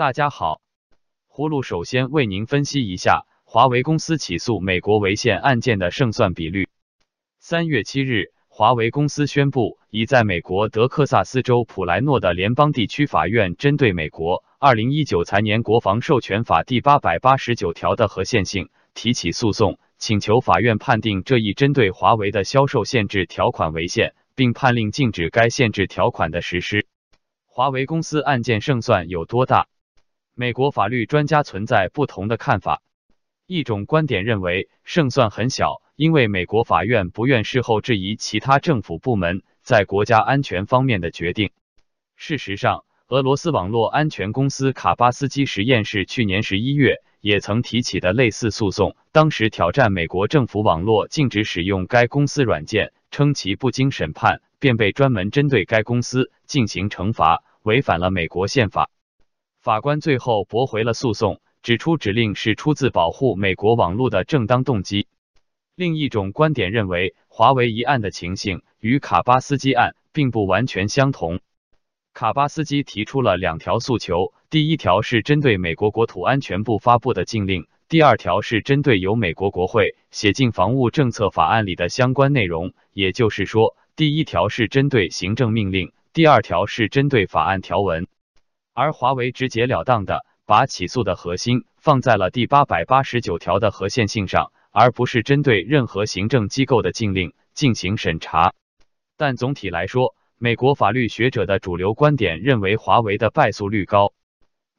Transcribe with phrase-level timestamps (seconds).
[0.00, 0.62] 大家好，
[1.28, 6.70] 葫芦首先为您分析一下华为公司起诉美国违宪案件的胜算比率。
[7.38, 26.86] 三月七日，华为公司宣布，已在美国德克萨斯州普莱诺的联邦地区法院针对美国二零一九财年国防授权法第八百八十九条的合宪性提起诉讼，请求法院判定这一针对华为的销售限制条款违宪，并判令禁止该限制条款的实施。
[27.44, 29.66] 华为公司案件胜算有多大？
[30.34, 32.82] 美国法律专家存在不同的看法。
[33.46, 41.50] 一种观点认为胜算很小，因为美国法院不愿事后质疑其他政府部门在国家安全方面的决定。
[42.14, 58.90] 事实上，俄罗斯网络安全公司卡巴斯基实验室去年十一月也曾提起的类似诉讼，当时挑战美国政府网络禁止使用该公司软件，称其不经审判便被专门针对该公司进行惩罚，违反了美国宪法。
[59.60, 61.40] 法官最后驳回了诉讼。
[61.62, 65.08] 指出指令是出自保护美国网络的正当动机。
[65.74, 71.40] 另一种观点认为，华为一案的情形与卡巴斯基案并不完全相同。
[72.14, 82.72] 卡巴斯基提出了两条诉求，第一条是针对美国国土安全部发布的禁令，第二条是针对由美国国会写进防务政策法案里的相关内容。
[82.94, 88.06] 也就是说，第一条是针对行政命令，第二条是针对法案条文。
[88.72, 90.24] 而华为直截了当的。
[90.46, 98.52] 把起诉的核心放在了第八百八十九条的合宪性上，而不是针对任何行政机构的禁令进行审查。
[99.16, 104.12] 但总体来说，美国法律学者的主流观点认为华为的败诉率高。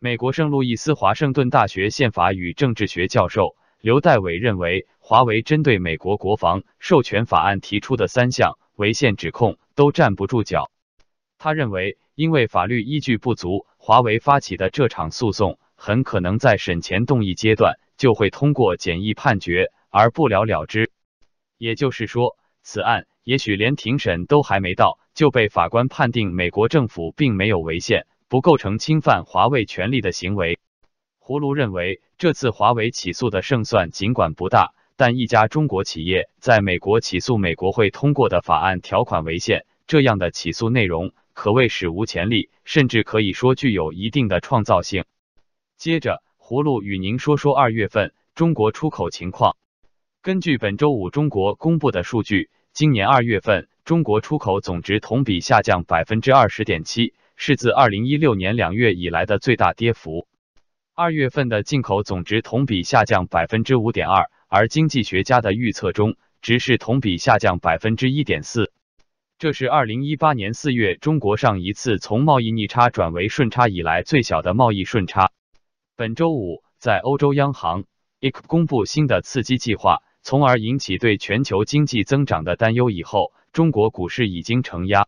[0.00, 10.68] 美国圣路易斯华盛顿大学宪法与政治学教授刘代伟认为，华为针对美国国防授权法案提出的三项违宪指控都站不住脚。
[11.38, 13.66] 他认为，因为法律依据不足。
[13.82, 20.92] 华为发起的这场诉讼很可能在审前动议阶段就会通过简易判决而不了了之，
[21.56, 30.58] 也就是说，此案也许连庭审都还没到就被法官判定美国政府并没有违宪，不构成侵犯华为权利的行为。
[31.18, 41.12] 葫芦认为，这次华为起诉的胜算尽管不大，但一家中国企业在美国起诉美国会通过的法案条款违宪，这样的起诉内容。
[41.40, 45.06] 可谓史无前例，甚至可以说具有一定的创造性。
[45.78, 49.56] 接着，葫芦与您说说二月份中国出口情况。
[50.20, 60.28] 根据本周五中国公布的数据，今年二月份中国出口总值同比下降百分之二十点七，是自二零一六年两月以来的最大跌幅。
[60.94, 68.70] 二月份的进口总值同比下降百分之五点二，而经济学家的预测中，值是同比下降百分之一点四。
[69.40, 75.30] 这是二零一八年四月中国上一次从贸易逆差转为顺差以来最小的贸易顺差。
[75.96, 77.84] 本周五，在欧洲央行
[78.20, 85.06] e c 公布新的刺激计划，从而引起对全球经济增长的担忧以后，中国股市已经承压。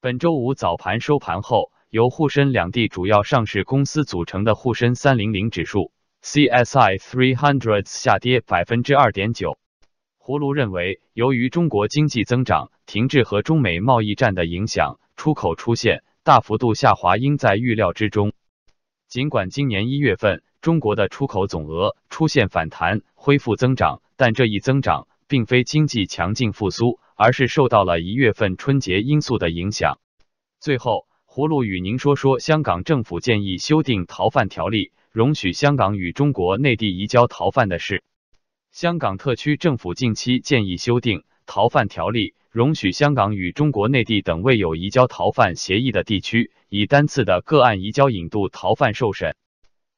[0.00, 5.92] 本周五早盘收盘后，由沪深两地主要上市公司组成的沪深三零零指数
[6.24, 9.58] CSI three hundred 下跌百分之二点九。
[10.18, 18.32] 葫芦认为，由于中国经济增长停滞和中美贸易战的影响，出口出现大幅度下滑，应在预料之中。
[19.06, 30.00] 尽管今年一月份中国的出口总额出现反弹，恢复增长，但这一增长并非经济强劲复苏，而是受到了一月份春节因素的影响。
[30.58, 38.02] 最后，葫芦与您说说香港政府建议修订逃犯条例，容许香港与中国内地移交逃犯的事。
[38.72, 41.22] 香港特区政府近期建议修订
[41.52, 49.34] 逃犯条例，容许香港与中国内地等未有移交逃犯协议的地区，以单次的个案移交引渡逃犯受审。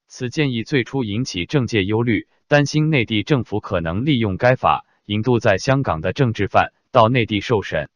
[0.08, 7.90] 此建议最初引起政界忧虑，担心内地政府可能利用该法引渡在香港的政治犯到内地受审。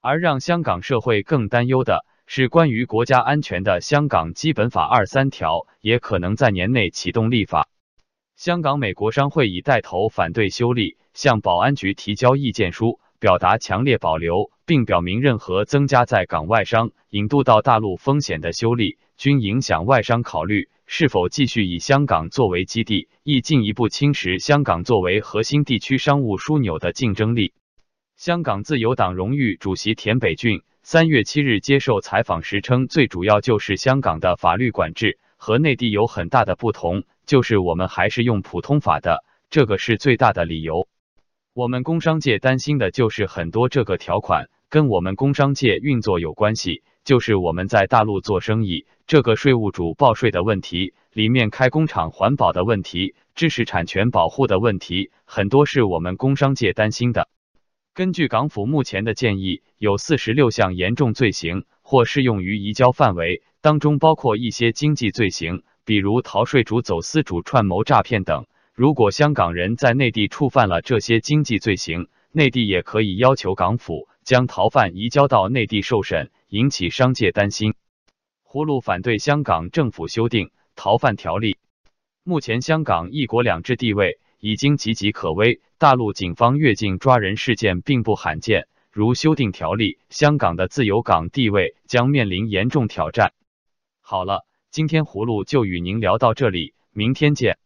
[0.00, 7.68] 而让香港社会更担忧的是，关于国家安全的香港基本法二三条也可能在年内启动立法。
[8.36, 27.54] 香港美国商会已带头反对修例，向保安局提交意见书，表达强烈保留，并表明任何增加在港外商引渡到大陆风险的修例，均影响外商考虑是否继续以香港作为基地，亦进一步侵蚀香港作为核心地区商务枢纽的竞争力。
[28.18, 37.04] 香港自由党荣誉主席田北俊三月七日接受采访时称，最主要就是香港的法律管制和内地有很大的不同。
[37.26, 40.88] 就是我们还是用普通法的，这个是最大的理由。
[41.52, 57.28] 我们工商界担心的就是很多这个条款跟我们工商界运作有关系，就是我们在大陆做生意，这个税务主报税的问题，里面开工厂环保的问题，知识产权保护的问题，很多是我们工商界担心的。
[57.94, 68.44] 根据港府目前的建议，有四十六项严重罪行或适用于移交范围，当中包括一些经济罪行，比如逃税主、走私主、串谋诈骗等。
[68.74, 77.74] 如果香港人在内地触犯了这些经济罪行，内地也可以要求港府将逃犯移交到内地受审，引起商界担心。
[78.46, 81.56] 葫芦反对香港政府修订逃犯条例。
[82.22, 84.18] 目前香港一国两制地位。
[84.38, 88.68] 已经岌岌可危，大陆警方越境抓人事件并不罕见。
[88.92, 93.32] 如修订条例，香港的自由港地位将面临严重挑战。
[94.02, 97.58] 好了，今天葫芦就与您聊到这里，明天见。